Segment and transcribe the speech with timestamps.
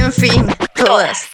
[0.00, 1.28] En fin, todas.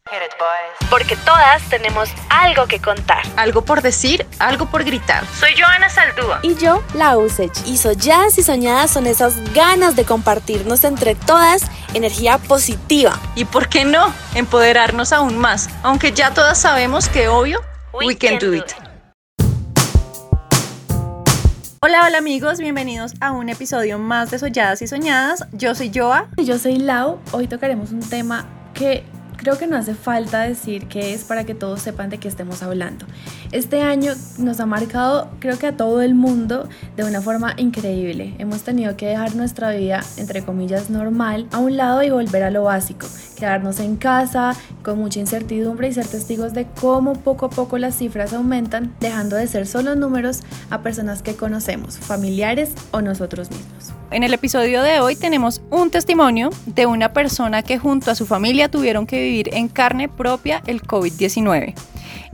[0.90, 3.22] Porque todas tenemos algo que contar.
[3.36, 5.24] Algo por decir, algo por gritar.
[5.38, 6.40] Soy Joana Saldúa.
[6.42, 7.52] Y yo, la Usech.
[7.64, 11.62] Y solladas y soñadas son esas ganas de compartirnos entre todas
[11.94, 13.12] energía positiva.
[13.36, 15.70] Y por qué no, empoderarnos aún más.
[15.84, 17.60] Aunque ya todas sabemos que obvio,
[17.92, 18.64] we, can, do it.
[21.80, 25.46] Hola, hola amigos, bienvenidos a un episodio más de Solladas y Soñadas.
[25.52, 26.26] Yo soy Joa.
[26.36, 27.20] Y yo soy Lau.
[27.30, 29.02] Hoy tocaremos un tema que
[29.36, 32.62] creo que no hace falta decir qué es para que todos sepan de qué estemos
[32.62, 33.06] hablando.
[33.52, 38.34] Este año nos ha marcado, creo que a todo el mundo, de una forma increíble.
[38.38, 42.50] Hemos tenido que dejar nuestra vida, entre comillas, normal a un lado y volver a
[42.50, 43.06] lo básico.
[43.36, 47.96] Quedarnos en casa con mucha incertidumbre y ser testigos de cómo poco a poco las
[47.96, 53.95] cifras aumentan, dejando de ser solo números a personas que conocemos, familiares o nosotros mismos.
[54.12, 58.24] En el episodio de hoy tenemos un testimonio de una persona que junto a su
[58.24, 61.74] familia tuvieron que vivir en carne propia el COVID-19.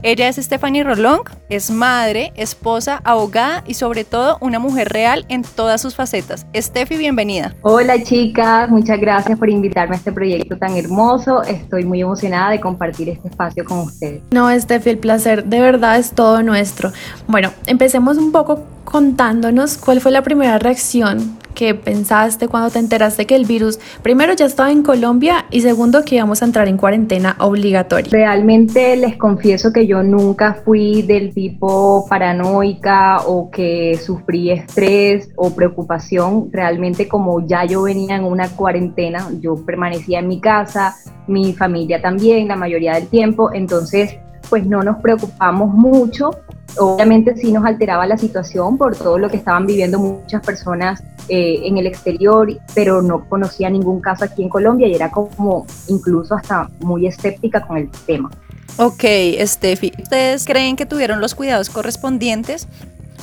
[0.03, 5.41] Ella es Stephanie Rolong, es madre, esposa, abogada y sobre todo una mujer real en
[5.41, 6.45] todas sus facetas.
[6.55, 7.55] Steffi, bienvenida.
[7.63, 11.41] Hola chicas, muchas gracias por invitarme a este proyecto tan hermoso.
[11.41, 14.21] Estoy muy emocionada de compartir este espacio con ustedes.
[14.31, 16.91] No, Steffi, el placer de verdad es todo nuestro.
[17.27, 23.25] Bueno, empecemos un poco contándonos cuál fue la primera reacción que pensaste cuando te enteraste
[23.25, 26.77] que el virus primero ya estaba en Colombia y segundo que íbamos a entrar en
[26.77, 28.09] cuarentena obligatoria?
[28.11, 35.53] Realmente les confieso que yo nunca fui del tipo paranoica o que sufrí estrés o
[35.53, 36.49] preocupación.
[36.51, 40.95] Realmente como ya yo venía en una cuarentena, yo permanecía en mi casa,
[41.27, 44.17] mi familia también la mayoría del tiempo, entonces
[44.53, 46.29] pues no nos preocupamos mucho.
[46.77, 51.61] Obviamente sí nos alteraba la situación por todo lo que estaban viviendo muchas personas eh,
[51.63, 56.35] en el exterior, pero no conocía ningún caso aquí en Colombia y era como incluso
[56.35, 58.29] hasta muy escéptica con el tema.
[58.77, 59.05] Ok,
[59.43, 62.67] Steffi, ¿ustedes creen que tuvieron los cuidados correspondientes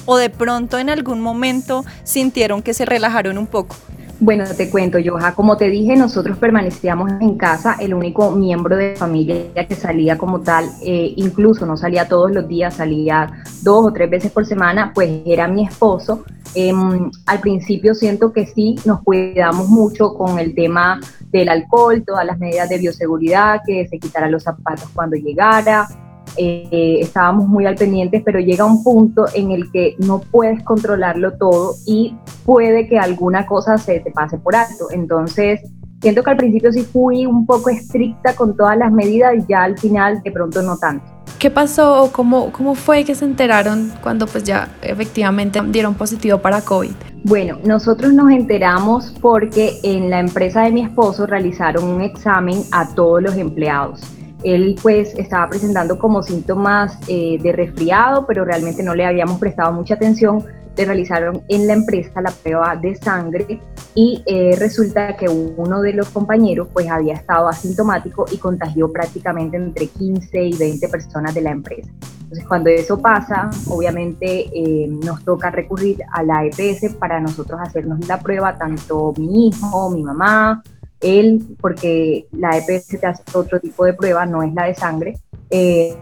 [0.07, 3.77] o de pronto en algún momento sintieron que se relajaron un poco?
[4.23, 5.35] Bueno, te cuento, Joja.
[5.35, 7.77] Como te dije, nosotros permanecíamos en casa.
[7.81, 12.47] El único miembro de familia que salía como tal, eh, incluso no salía todos los
[12.47, 13.33] días, salía
[13.63, 16.23] dos o tres veces por semana, pues era mi esposo.
[16.55, 21.01] Em, al principio siento que sí, nos cuidamos mucho con el tema
[21.31, 25.89] del alcohol, todas las medidas de bioseguridad, que se quitara los zapatos cuando llegara,
[26.37, 31.37] eh, estábamos muy al pendiente, pero llega un punto en el que no puedes controlarlo
[31.39, 34.89] todo y puede que alguna cosa se te pase por alto.
[34.91, 35.61] Entonces,
[36.01, 39.65] siento que al principio sí fui un poco estricta con todas las medidas y ya
[39.65, 41.05] al final de pronto no tanto.
[41.39, 42.11] ¿Qué pasó?
[42.13, 46.93] ¿Cómo, ¿Cómo fue que se enteraron cuando pues ya efectivamente dieron positivo para COVID?
[47.25, 52.95] Bueno, nosotros nos enteramos porque en la empresa de mi esposo realizaron un examen a
[52.95, 54.01] todos los empleados.
[54.43, 59.73] Él pues estaba presentando como síntomas eh, de resfriado, pero realmente no le habíamos prestado
[59.73, 60.45] mucha atención.
[60.77, 63.61] Le realizaron en la empresa la prueba de sangre
[63.95, 69.57] y eh, resulta que uno de los compañeros pues había estado asintomático y contagió prácticamente
[69.57, 71.91] entre 15 y 20 personas de la empresa.
[72.23, 78.07] Entonces cuando eso pasa, obviamente eh, nos toca recurrir a la EPS para nosotros hacernos
[78.07, 80.63] la prueba, tanto mi hijo, mi mamá,
[81.01, 85.19] él, porque la EPS te hace otro tipo de prueba, no es la de sangre.
[85.51, 85.97] Eh,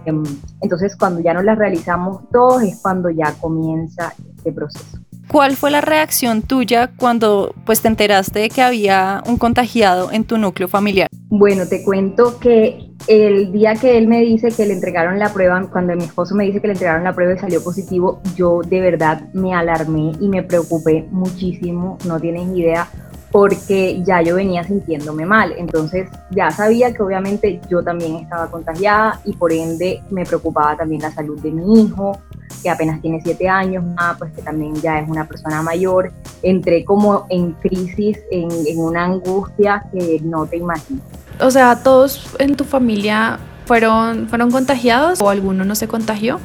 [0.61, 4.99] entonces, cuando ya nos la realizamos todos, es cuando ya comienza este proceso.
[5.31, 10.25] ¿Cuál fue la reacción tuya cuando pues te enteraste de que había un contagiado en
[10.25, 11.09] tu núcleo familiar?
[11.29, 15.63] Bueno, te cuento que el día que él me dice que le entregaron la prueba,
[15.71, 18.81] cuando mi esposo me dice que le entregaron la prueba y salió positivo, yo de
[18.81, 22.89] verdad me alarmé y me preocupé muchísimo, no tienes idea,
[23.31, 25.55] porque ya yo venía sintiéndome mal.
[25.57, 31.03] Entonces ya sabía que obviamente yo también estaba contagiada y por ende me preocupaba también
[31.03, 32.19] la salud de mi hijo,
[32.63, 33.85] que apenas tiene siete años,
[34.19, 36.13] pues que también ya es una persona mayor.
[36.43, 41.05] Entré como en crisis, en, en una angustia que no te imaginas.
[41.41, 46.41] O sea, ¿todos en tu familia fueron, fueron contagiados o alguno no se contagió?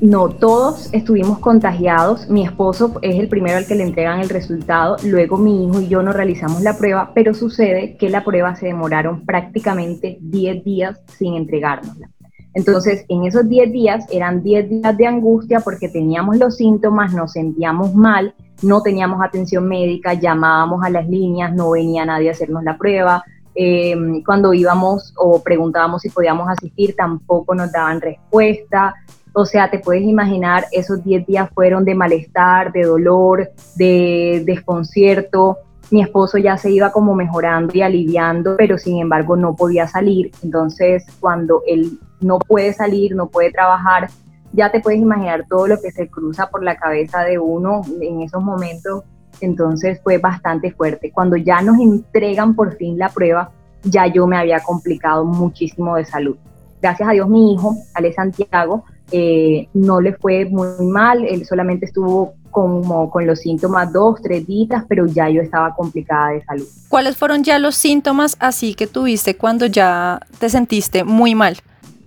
[0.00, 2.28] No, todos estuvimos contagiados.
[2.28, 4.96] Mi esposo es el primero al que le entregan el resultado.
[5.04, 8.66] Luego mi hijo y yo nos realizamos la prueba, pero sucede que la prueba se
[8.66, 12.10] demoraron prácticamente 10 días sin entregárnosla.
[12.52, 17.32] Entonces, en esos 10 días eran 10 días de angustia porque teníamos los síntomas, nos
[17.32, 22.64] sentíamos mal, no teníamos atención médica, llamábamos a las líneas, no venía nadie a hacernos
[22.64, 23.24] la prueba.
[23.54, 28.94] Em, cuando íbamos o preguntábamos si podíamos asistir, tampoco nos daban respuesta.
[29.38, 35.58] O sea, te puedes imaginar, esos 10 días fueron de malestar, de dolor, de desconcierto.
[35.90, 40.30] Mi esposo ya se iba como mejorando y aliviando, pero sin embargo no podía salir.
[40.42, 44.08] Entonces, cuando él no puede salir, no puede trabajar,
[44.54, 48.22] ya te puedes imaginar todo lo que se cruza por la cabeza de uno en
[48.22, 49.04] esos momentos.
[49.42, 51.12] Entonces fue bastante fuerte.
[51.12, 53.50] Cuando ya nos entregan por fin la prueba,
[53.82, 56.38] ya yo me había complicado muchísimo de salud.
[56.80, 61.86] Gracias a Dios mi hijo, Ale Santiago, eh, no le fue muy mal, él solamente
[61.86, 66.66] estuvo como con los síntomas dos, tres días, pero ya yo estaba complicada de salud.
[66.88, 71.56] ¿Cuáles fueron ya los síntomas así que tuviste cuando ya te sentiste muy mal?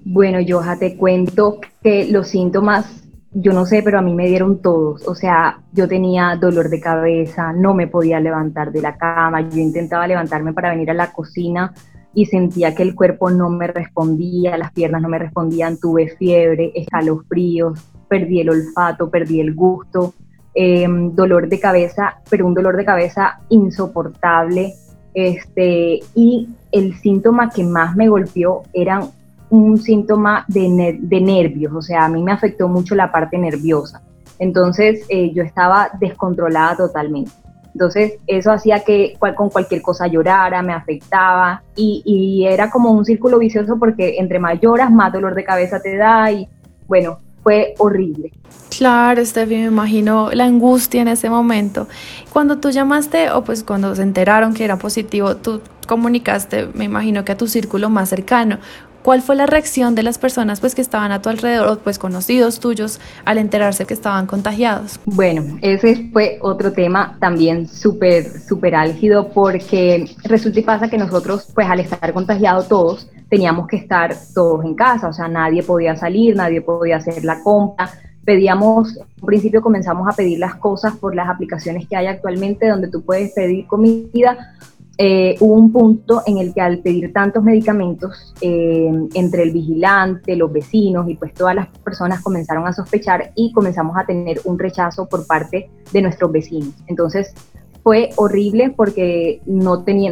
[0.03, 4.27] Bueno, yo ya te cuento que los síntomas, yo no sé, pero a mí me
[4.27, 5.07] dieron todos.
[5.07, 9.59] O sea, yo tenía dolor de cabeza, no me podía levantar de la cama, yo
[9.59, 11.73] intentaba levantarme para venir a la cocina
[12.13, 16.71] y sentía que el cuerpo no me respondía, las piernas no me respondían, tuve fiebre,
[16.75, 20.13] escalofríos, perdí el olfato, perdí el gusto,
[20.53, 24.73] em, dolor de cabeza, pero un dolor de cabeza insoportable.
[25.13, 29.09] Este, y el síntoma que más me golpeó eran
[29.49, 34.01] un síntoma de, de nervios, o sea, a mí me afectó mucho la parte nerviosa.
[34.39, 37.31] Entonces eh, yo estaba descontrolada totalmente.
[37.79, 43.05] Entonces eso hacía que con cualquier cosa llorara, me afectaba y, y, era como un
[43.05, 46.45] círculo vicioso porque entre más lloras, más dolor de cabeza te da y
[46.87, 48.33] bueno, fue horrible.
[48.77, 51.87] Claro, Steffi, me imagino la angustia en ese momento.
[52.33, 57.23] Cuando tú llamaste o pues cuando se enteraron que era positivo, tú comunicaste, me imagino
[57.23, 58.57] que a tu círculo más cercano.
[59.03, 62.59] ¿Cuál fue la reacción de las personas pues, que estaban a tu alrededor, pues conocidos
[62.59, 64.99] tuyos, al enterarse que estaban contagiados?
[65.05, 71.47] Bueno, ese fue otro tema también súper, súper álgido porque resulta y pasa que nosotros,
[71.53, 75.95] pues al estar contagiados todos, teníamos que estar todos en casa, o sea, nadie podía
[75.95, 77.89] salir, nadie podía hacer la compra.
[78.25, 82.89] Pedíamos, en principio comenzamos a pedir las cosas por las aplicaciones que hay actualmente donde
[82.89, 84.55] tú puedes pedir comida
[85.01, 90.35] eh, hubo un punto en el que al pedir tantos medicamentos, eh, entre el vigilante,
[90.35, 94.59] los vecinos y pues todas las personas comenzaron a sospechar y comenzamos a tener un
[94.59, 96.73] rechazo por parte de nuestros vecinos.
[96.87, 97.33] Entonces
[97.81, 100.11] fue horrible porque no tenía,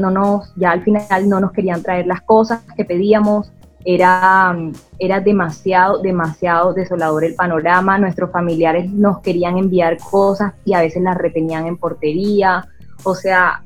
[0.55, 3.51] ya al final no nos querían traer las cosas que pedíamos,
[3.83, 4.55] era,
[4.99, 11.03] era demasiado, demasiado desolador el panorama, nuestros familiares nos querían enviar cosas y a veces
[11.03, 12.69] las retenían en portería,
[13.03, 13.63] o sea,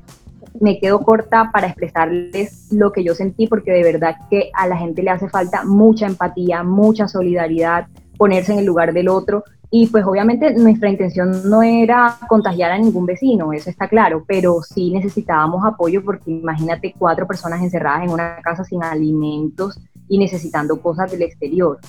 [0.59, 4.77] me quedo corta para expresarles lo que yo sentí porque de verdad que a la
[4.77, 7.87] gente le hace falta mucha empatía, mucha solidaridad,
[8.17, 9.43] ponerse en el lugar del otro
[9.73, 14.61] y pues obviamente nuestra intención no era contagiar a ningún vecino, eso está claro, pero
[14.61, 20.81] sí necesitábamos apoyo porque imagínate cuatro personas encerradas en una casa sin alimentos y necesitando
[20.81, 21.79] cosas del exterior.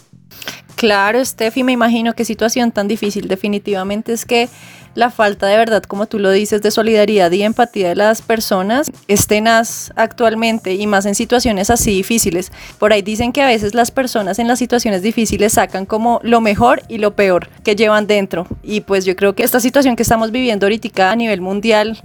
[0.76, 3.28] Claro, Steffi, me imagino qué situación tan difícil.
[3.28, 4.48] Definitivamente es que
[4.94, 8.90] la falta de verdad, como tú lo dices, de solidaridad y empatía de las personas
[9.08, 12.52] es tenaz actualmente y más en situaciones así difíciles.
[12.78, 16.40] Por ahí dicen que a veces las personas en las situaciones difíciles sacan como lo
[16.40, 18.46] mejor y lo peor que llevan dentro.
[18.62, 22.00] Y pues yo creo que esta situación que estamos viviendo ahorita a nivel mundial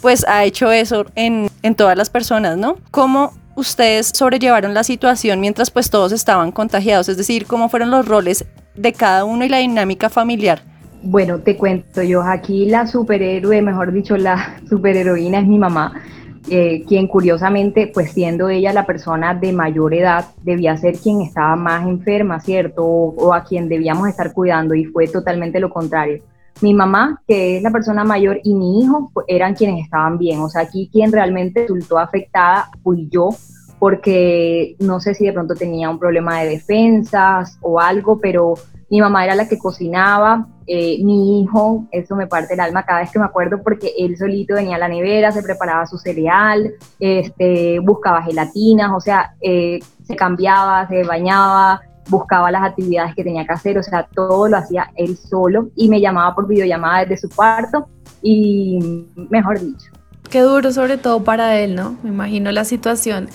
[0.00, 2.76] pues ha hecho eso en, en todas las personas, ¿no?
[2.90, 7.08] ¿Cómo ustedes sobrellevaron la situación mientras pues todos estaban contagiados?
[7.08, 10.71] Es decir, ¿cómo fueron los roles de cada uno y la dinámica familiar?
[11.04, 16.00] Bueno, te cuento yo, aquí la superhéroe, mejor dicho, la superheroína es mi mamá,
[16.48, 21.56] eh, quien curiosamente, pues siendo ella la persona de mayor edad, debía ser quien estaba
[21.56, 22.84] más enferma, ¿cierto?
[22.84, 26.22] o a quien debíamos estar cuidando y fue totalmente lo contrario
[26.62, 30.40] mi mamá, que es la persona mayor, y mi hijo pues, eran quienes estaban bien.
[30.40, 33.30] O sea, aquí quien realmente resultó afectada fui yo,
[33.78, 38.54] porque no sé si de pronto tenía un problema de defensas o algo, pero
[38.90, 43.00] mi mamá era la que cocinaba, eh, mi hijo, eso me parte el alma cada
[43.00, 46.72] vez que me acuerdo porque él solito venía a la nevera, se preparaba su cereal,
[46.98, 53.46] este, buscaba gelatinas, o sea, eh, se cambiaba, se bañaba, buscaba las actividades que tenía
[53.46, 57.28] que hacer, o sea, todo lo hacía él solo y me llamaba por videollamada desde
[57.28, 57.88] su cuarto
[58.22, 59.90] y mejor dicho.
[60.30, 61.96] Qué duro sobre todo para él, ¿no?
[62.02, 63.28] Me imagino la situación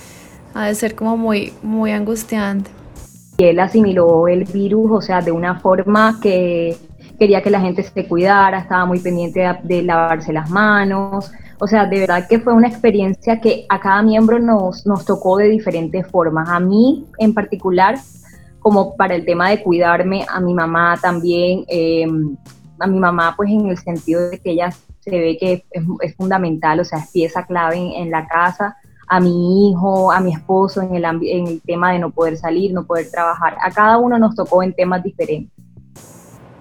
[0.53, 2.72] ha de ser como muy, muy angustiante.
[3.38, 6.75] Y él asimiló el virus, o sea, de una forma que
[7.17, 11.86] quería que la gente se cuidara, estaba muy pendiente de, lavarse las manos, o sea,
[11.86, 16.05] de verdad que fue una experiencia que a cada miembro nos, nos tocó de diferentes
[16.07, 16.47] formas.
[16.50, 17.97] A mí en particular
[18.67, 22.36] como para el tema de cuidarme, a mi mamá también, em,
[22.79, 26.81] a mi mamá pues en el sentido de que ella se ve que es, fundamental,
[26.81, 28.75] o sea, es pieza clave en, la casa,
[29.07, 33.09] a mi hijo, a mi esposo en el tema de no poder salir, no poder
[33.09, 33.55] trabajar.
[33.62, 35.56] A cada uno nos tocó en temas diferentes.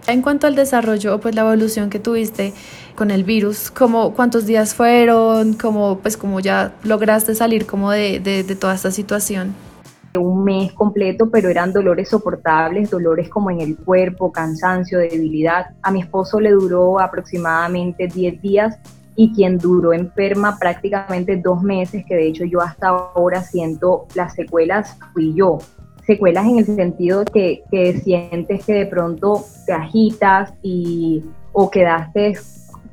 [0.08, 2.52] En cuanto al desarrollo, pues la evolución que tuviste
[2.94, 8.20] con el virus, como cuántos días fueron, como pues como ya lograste salir como de,
[8.20, 9.54] de, de toda esta situación
[10.18, 15.66] un mes completo, pero eran dolores soportables, dolores como en el cuerpo, cansancio, debilidad.
[15.82, 18.78] A mi esposo le duró aproximadamente 10 días
[19.14, 24.34] y quien duró enferma prácticamente dos meses, que de hecho yo hasta ahora siento las
[24.34, 25.58] secuelas, fui yo.
[26.06, 32.34] Secuelas en el sentido que, que sientes que de pronto te agitas y, o quedaste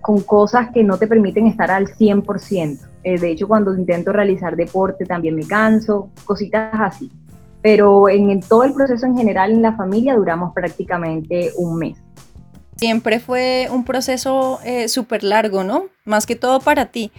[0.02, 2.80] con cosas que no te permiten estar al 100%.
[3.04, 7.12] Eh, de hecho, cuando intento realizar deporte también me canso, cositas así.
[7.62, 11.98] Pero en, todo el proceso en general en la familia duramos prácticamente un mes.
[12.76, 15.86] Siempre fue un proceso eh, súper largo, ¿no?
[16.04, 17.12] Más que todo para ti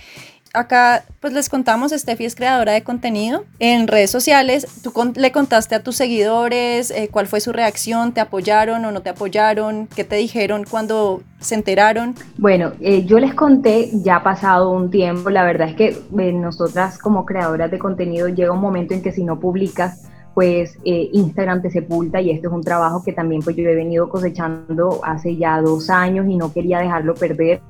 [0.55, 4.67] acá pues les contamos, Steffi es creadora de contenido en redes sociales.
[4.83, 9.03] Tú le contaste a tus seguidores eh, cuál fue su reacción, te apoyaron o no
[9.03, 12.15] te apoyaron, qué te dijeron cuando se enteraron.
[12.39, 16.99] Bueno, eh, yo les conté, ya pasado un tiempo, la verdad es que eh, nosotras
[16.99, 21.71] como creadoras de contenido llega un momento en que si no publicas, pues Instagram te
[21.71, 25.61] sepulta y esto es un trabajo que también pues yo he venido cosechando hace ya
[25.61, 27.61] dos años y no quería dejarlo perder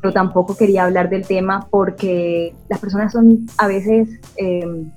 [0.00, 4.90] pero tampoco quería hablar del tema porque las personas son a veces em,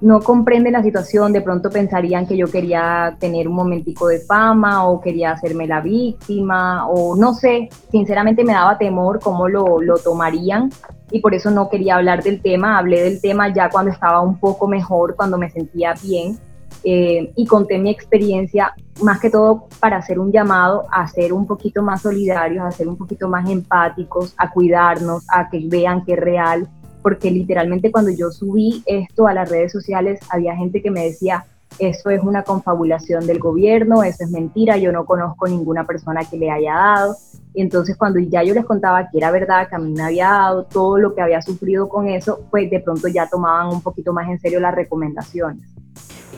[0.00, 4.86] no comprenden la situación, de pronto pensarían que yo quería tener un momentico de fama
[4.86, 9.96] o quería hacerme la víctima o no sé, sinceramente me daba temor cómo lo, lo
[9.98, 10.70] tomarían
[11.10, 14.38] y por eso no quería hablar del tema, hablé del tema ya cuando estaba un
[14.38, 16.38] poco mejor, cuando me sentía bien
[16.84, 21.46] eh, y conté mi experiencia más que todo para hacer un llamado a ser un
[21.46, 26.12] poquito más solidarios, a ser un poquito más empáticos, a cuidarnos, a que vean que
[26.12, 26.68] es real,
[27.02, 31.46] porque literalmente cuando yo subí esto a las redes sociales había gente que me decía,
[31.78, 36.36] eso es una confabulación del gobierno, eso es mentira, yo no conozco ninguna persona que
[36.36, 37.16] le haya dado.
[37.54, 40.64] Entonces cuando ya yo les contaba que era verdad, que a mí me había dado
[40.64, 44.28] todo lo que había sufrido con eso, pues de pronto ya tomaban un poquito más
[44.28, 45.73] en serio las recomendaciones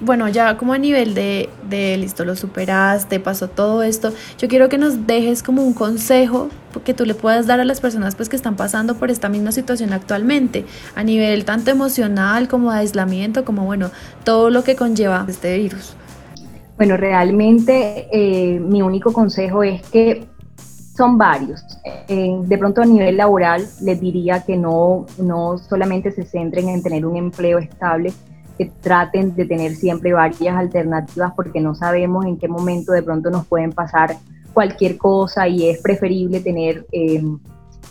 [0.00, 4.68] bueno, ya como a nivel de, de, listo, lo superaste, pasó todo esto, yo quiero
[4.68, 6.48] que nos dejes como un consejo
[6.84, 9.52] que tú le puedas dar a las personas pues que están pasando por esta misma
[9.52, 13.90] situación actualmente, a nivel tanto emocional como de aislamiento, como bueno,
[14.24, 15.96] todo lo que conlleva este virus.
[16.76, 20.26] Bueno, realmente eh, mi único consejo es que
[20.96, 21.62] son varios.
[22.08, 27.04] de pronto a nivel laboral les diría que no, no solamente se centren en tener
[27.04, 28.12] un empleo estable,
[28.56, 33.30] que traten de tener siempre varias alternativas porque no sabemos en qué momento de pronto
[33.30, 34.16] nos pueden pasar
[34.52, 37.22] cualquier cosa y es preferible tener eh,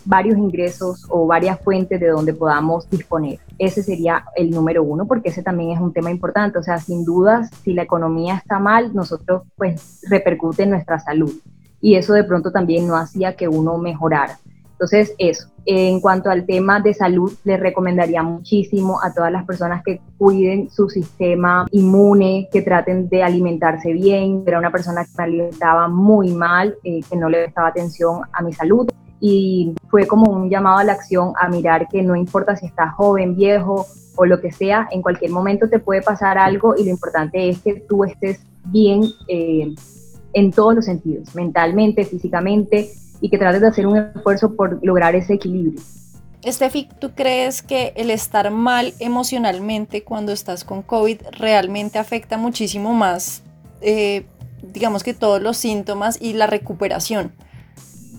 [0.05, 3.39] varios ingresos o varias fuentes de donde podamos disponer.
[3.57, 6.57] Ese sería el número uno porque ese también es un tema importante.
[6.57, 11.31] O sea, sin dudas, si la economía está mal, nosotros pues repercute en nuestra salud
[11.81, 14.39] y eso de pronto también no hacía que uno mejorara.
[14.75, 15.47] Entonces, eso.
[15.65, 20.69] En cuanto al tema de salud, les recomendaría muchísimo a todas las personas que cuiden
[20.69, 24.43] su sistema inmune, que traten de alimentarse bien.
[24.45, 28.41] Era una persona que me alimentaba muy mal, eh, que no le prestaba atención a
[28.41, 28.89] mi salud.
[29.21, 32.93] Y fue como un llamado a la acción a mirar que no importa si estás
[32.93, 36.89] joven, viejo o lo que sea, en cualquier momento te puede pasar algo y lo
[36.89, 39.73] importante es que tú estés bien eh,
[40.33, 42.91] en todos los sentidos, mentalmente, físicamente,
[43.21, 45.81] y que trates de hacer un esfuerzo por lograr ese equilibrio.
[46.43, 52.93] Estefi, ¿tú crees que el estar mal emocionalmente cuando estás con COVID realmente afecta muchísimo
[52.93, 53.41] más,
[53.81, 54.25] eh,
[54.61, 57.31] digamos que todos los síntomas y la recuperación?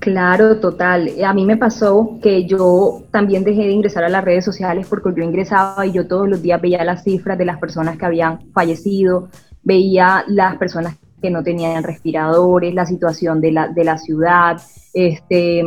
[0.01, 1.11] Claro, total.
[1.25, 5.11] A mí me pasó que yo también dejé de ingresar a las redes sociales porque
[5.17, 8.51] yo ingresaba y yo todos los días veía las cifras de las personas que habían
[8.53, 9.29] fallecido,
[9.63, 14.61] veía las personas que no tenían respiradores, la situación de la, de la ciudad,
[14.93, 15.63] este,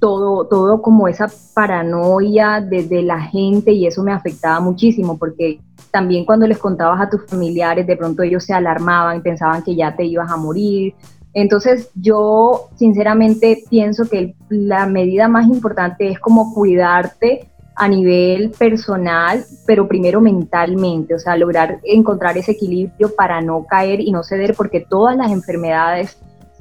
[0.00, 6.24] todo, todo como esa paranoia de, la gente y eso me afectaba muchísimo porque también
[6.24, 10.04] cuando les contabas a tus familiares, de pronto ellos se alarmaban, pensaban que ya te
[10.04, 10.94] ibas a morir.
[11.32, 19.44] Entonces yo sinceramente pienso que la medida más importante es como cuidarte a nivel personal,
[19.66, 24.54] pero primero mentalmente, o sea, lograr encontrar ese equilibrio para no caer y no ceder,
[24.54, 26.16] porque todas las enfermedades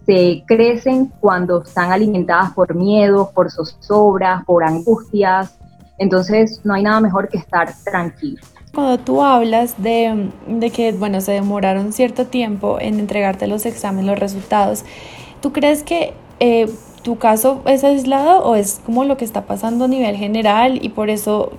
[0.05, 5.57] se crecen cuando están alimentadas por miedo, por zozobras, por angustias.
[5.97, 8.41] Entonces no hay nada mejor que estar tranquilo.
[8.73, 14.05] Cuando tú hablas de, de, que, bueno, se demoraron cierto tiempo en entregarte los exámenes,
[14.05, 14.83] los resultados,
[15.41, 16.69] ¿tú crees que eh,
[17.05, 20.89] ¿tu caso es aislado o es como lo que está pasando a nivel general y
[20.89, 21.51] por eso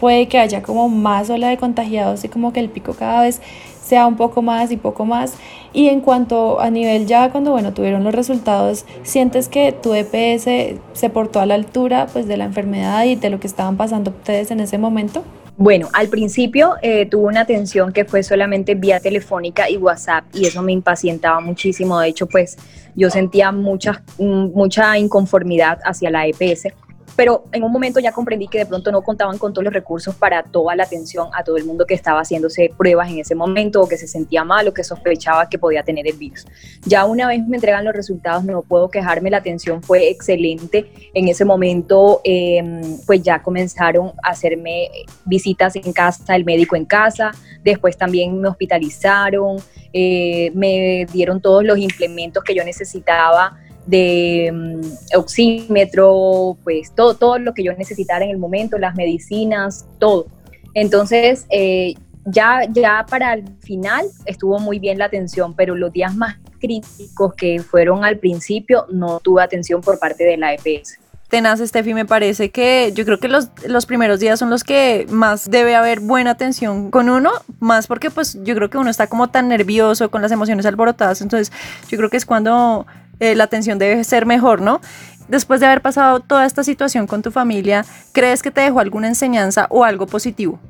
[0.00, 3.42] puede que haya como más ola de contagiados y como que el pico cada vez
[3.84, 5.34] sea un poco más y poco más.
[5.74, 10.80] Y en cuanto a nivel ya cuando bueno tuvieron los resultados, ¿sientes que tu EPS
[10.94, 14.10] se portó a la altura pues de la enfermedad y de lo que estaban pasando
[14.10, 15.22] ustedes en ese momento?
[15.56, 20.46] Bueno, al principio eh, tuve una atención que fue solamente vía telefónica y WhatsApp y
[20.46, 22.00] eso me impacientaba muchísimo.
[22.00, 22.56] De hecho, pues
[22.96, 26.68] yo sentía mucha, mucha inconformidad hacia la EPS
[27.16, 30.14] pero en un momento ya comprendí que de pronto no contaban con todos los recursos
[30.14, 33.82] para toda la atención a todo el mundo que estaba haciéndose pruebas en ese momento
[33.82, 36.46] o que se sentía mal o que sospechaba que podía tener el virus.
[36.84, 40.90] Ya una vez me entregan los resultados, no puedo quejarme, la atención fue excelente.
[41.14, 44.88] En ese momento, em, pues ya comenzaron a hacerme
[45.24, 49.56] visitas en casa, el médico en casa, después también me hospitalizaron,
[49.92, 57.38] eh, me dieron todos los implementos que yo necesitaba de mm, oxímetro, pues todo, todo
[57.38, 60.26] lo que yo necesitara en el momento, las medicinas, todo.
[60.74, 61.94] Entonces, eh,
[62.26, 67.34] ya, ya para el final estuvo muy bien la atención, pero los días más críticos
[67.34, 70.98] que fueron al principio no tuve atención por parte de la EPS.
[71.28, 75.06] Tenaz, Steffi, me parece que yo creo que los, los primeros días son los que
[75.10, 79.08] más debe haber buena atención con uno, más porque pues yo creo que uno está
[79.08, 81.50] como tan nervioso con las emociones alborotadas, entonces
[81.88, 82.86] yo creo que es cuando
[83.20, 84.80] eh, la atención debe ser mejor, ¿no?
[85.28, 89.08] Después de haber pasado toda esta situación con tu familia, ¿crees que te dejó alguna
[89.08, 90.60] enseñanza o algo positivo?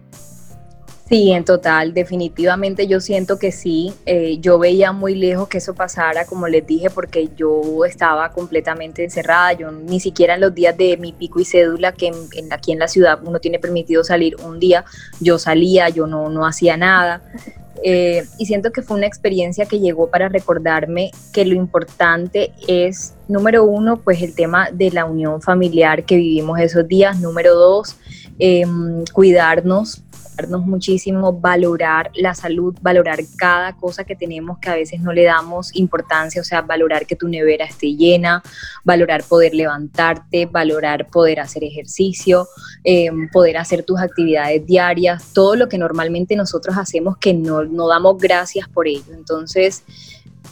[1.08, 3.92] Sí, en total, definitivamente yo siento que sí.
[4.06, 9.04] Eh, yo veía muy lejos que eso pasara, como les dije, porque yo estaba completamente
[9.04, 9.52] encerrada.
[9.52, 12.78] Yo ni siquiera en los días de mi pico y cédula, que en, aquí en
[12.78, 14.86] la ciudad uno tiene permitido salir un día,
[15.20, 17.20] yo salía, yo no, no hacía nada.
[17.86, 23.14] Eh, y siento que fue una experiencia que llegó para recordarme que lo importante es,
[23.28, 27.20] número uno, pues el tema de la unión familiar que vivimos esos días.
[27.20, 27.96] Número dos,
[28.38, 30.02] em, cuidarnos,
[30.64, 35.74] muchísimo, valorar la salud, valorar cada cosa que tenemos que a veces no le damos
[35.76, 38.42] importancia, o sea, valorar que tu nevera esté llena,
[38.84, 42.46] valorar poder levantarte, valorar poder hacer ejercicio,
[42.82, 47.88] em, poder hacer tus actividades diarias, todo lo que normalmente nosotros hacemos que no, no
[47.88, 49.14] damos gracias por ello.
[49.14, 49.84] Entonces,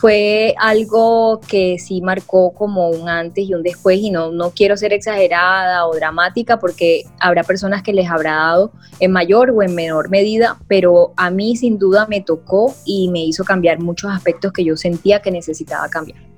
[0.02, 4.76] fue algo que sí marcó como un antes y un después y no, no quiero
[4.76, 9.76] ser exagerada o dramática porque habrá personas que les habrá dado en mayor o en
[9.76, 14.52] menor medida, pero a mí sin duda me tocó y me hizo cambiar muchos aspectos
[14.52, 16.31] que yo sentía que necesitaba cambiar.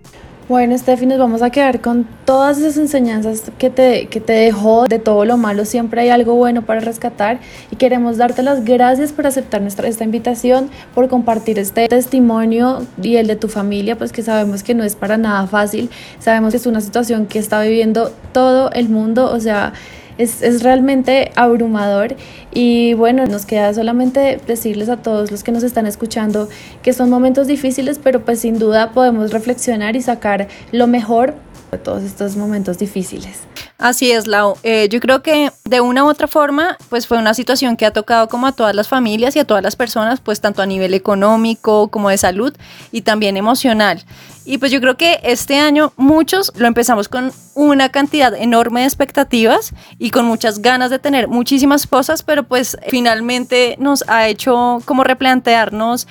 [0.46, 4.84] Bueno, Steffi, nos vamos a quedar con todas esas enseñanzas que te, que te dejó
[4.84, 5.64] de todo lo malo.
[5.64, 7.38] Siempre hay algo bueno para rescatar
[7.70, 13.16] y queremos darte las gracias por aceptar nuestra, esta invitación, por compartir este testimonio y
[13.16, 15.88] el de tu familia, pues que sabemos que no es para nada fácil.
[16.18, 19.72] Sabemos que es una situación que está viviendo todo el mundo, o sea,
[20.18, 22.16] es, es, realmente abrumador
[22.52, 26.48] y bueno, nos queda solamente decirles a todos los que nos están escuchando
[26.82, 31.34] que son momentos difíciles, pero pues sin duda podemos reflexionar y sacar lo mejor
[31.70, 33.53] de todos estos momentos difíciles.
[33.78, 34.56] Así es, Lau.
[34.62, 37.92] Eh, yo creo que de una u otra forma, pues fue una situación que ha
[37.92, 40.94] tocado como a todas las familias y a todas las personas, pues tanto a nivel
[40.94, 42.54] económico como de salud
[42.92, 44.04] y también emocional.
[44.44, 48.86] Y pues yo creo que este año muchos lo empezamos con una cantidad enorme de
[48.86, 54.80] expectativas y con muchas ganas de tener muchísimas cosas, pero pues finalmente nos ha hecho
[54.84, 56.06] como replantearnos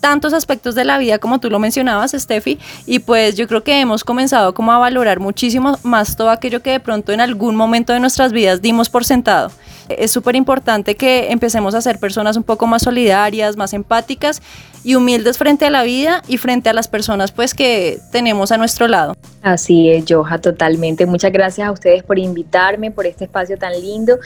[0.00, 3.80] tantos aspectos de la vida como tú lo mencionabas, Steffi, y pues yo creo que
[3.80, 7.92] hemos comenzado como a valorar muchísimo más todo aquello que de pronto en algún momento
[7.92, 9.50] de nuestras vidas dimos por sentado.
[9.88, 14.42] Es súper importante que empecemos a ser personas un poco más solidarias, más empáticas
[14.84, 18.58] y humildes frente a la vida y frente a las personas pues que tenemos a
[18.58, 19.14] nuestro lado.
[19.42, 21.06] Así es, Joja, totalmente.
[21.06, 24.18] Muchas gracias a ustedes por invitarme, por este espacio tan lindo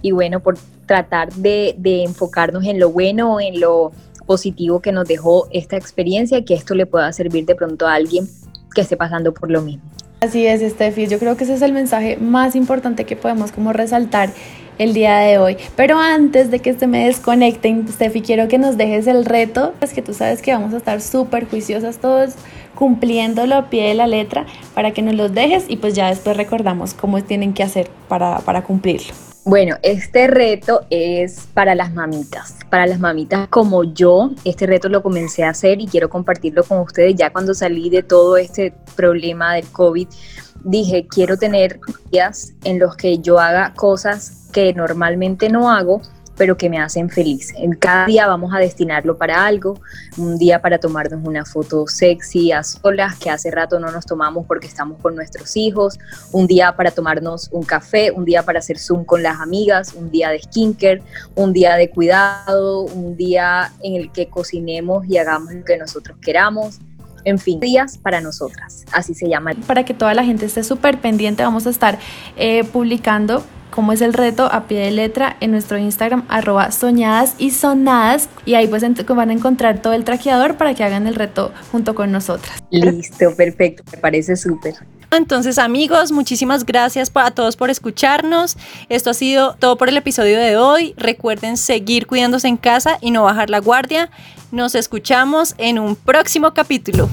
[0.00, 3.92] y bueno, por tratar de, de enfocarnos en lo bueno, en lo
[4.30, 7.94] positivo que nos dejó esta experiencia y que esto le pueda servir de pronto a
[7.94, 8.28] alguien
[8.72, 9.82] que esté pasando por lo mismo.
[10.20, 11.08] Así es, Steffi.
[11.08, 14.30] Yo creo que ese es el mensaje más importante que podemos como resaltar
[14.78, 15.56] el día de hoy.
[15.74, 19.74] Pero antes de que se me desconecten, Steffi, quiero que nos dejes el reto.
[19.80, 22.34] Es que tú sabes que vamos a estar súper juiciosas todos
[22.76, 26.36] cumpliéndolo a pie de la letra para que nos los dejes y pues ya después
[26.36, 29.29] recordamos cómo tienen que hacer para, para cumplirlo.
[29.44, 34.32] Bueno, este reto es para las mamitas, para las mamitas como yo.
[34.44, 38.02] Este reto lo comencé a hacer y quiero compartirlo con ustedes ya cuando salí de
[38.02, 40.08] todo este problema del COVID.
[40.62, 46.02] Dije, quiero tener días en los que yo haga cosas que normalmente no hago
[46.40, 47.52] pero que me hacen feliz.
[47.54, 49.78] En cada día vamos a destinarlo para algo,
[50.16, 54.46] un día para tomarnos una foto sexy a solas, que hace rato no nos tomamos
[54.46, 55.98] porque estamos con nuestros hijos,
[56.32, 60.10] un día para tomarnos un café, un día para hacer Zoom con las amigas, un
[60.10, 61.02] día de skincare,
[61.34, 66.16] un día de cuidado, un día en el que cocinemos y hagamos lo que nosotros
[66.22, 66.80] queramos
[67.24, 69.52] en fin, días para nosotras, así se llama.
[69.66, 71.98] Para que toda la gente esté súper pendiente, vamos a estar
[72.36, 77.34] eh, publicando cómo es el reto a pie de letra en nuestro Instagram arroba soñadas
[77.38, 81.14] y sonadas y ahí pues van a encontrar todo el traqueador para que hagan el
[81.14, 82.58] reto junto con nosotras.
[82.70, 84.74] Listo, perfecto, me parece súper.
[85.10, 88.56] Entonces amigos, muchísimas gracias a todos por escucharnos.
[88.88, 90.94] Esto ha sido todo por el episodio de hoy.
[90.96, 94.10] Recuerden seguir cuidándose en casa y no bajar la guardia.
[94.52, 97.08] Nos escuchamos en un próximo capítulo.